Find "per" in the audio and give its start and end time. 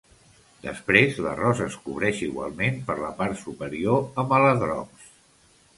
2.89-2.97